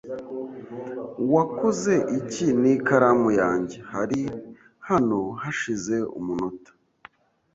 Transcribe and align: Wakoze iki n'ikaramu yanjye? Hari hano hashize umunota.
Wakoze 1.33 1.93
iki 2.19 2.47
n'ikaramu 2.61 3.29
yanjye? 3.41 3.77
Hari 3.91 4.21
hano 4.89 5.19
hashize 5.41 5.95
umunota. 6.19 6.71